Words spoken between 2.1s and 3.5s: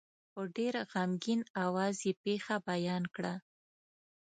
پېښه بیان کړه.